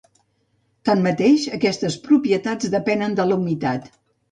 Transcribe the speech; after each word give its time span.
Tanmateix, 0.89 1.43
aquestes 1.59 1.99
propietats 2.09 2.73
depenen 2.79 3.17
de 3.23 3.29
la 3.31 3.41
humitat. 3.41 3.89